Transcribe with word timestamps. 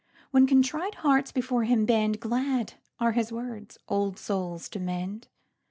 When 0.31 0.47
contrite 0.47 0.95
hearts 1.05 1.31
before 1.31 1.65
him 1.65 1.85
bend, 1.85 2.19
Glad 2.19 2.73
are 2.99 3.11
his 3.11 3.31
words, 3.31 3.77
"Old 3.87 4.17
souls 4.17 4.67
to 4.69 4.79
mend!" 4.79 5.27